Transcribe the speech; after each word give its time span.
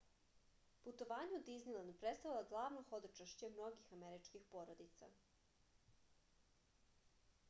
putovanje 0.85 1.35
u 1.39 1.41
diznilend 1.49 1.99
predstavlja 2.05 2.41
glavno 2.53 2.81
hodočašće 2.93 3.49
mnogih 3.57 3.93
američkih 3.97 4.47
porodica 4.55 5.11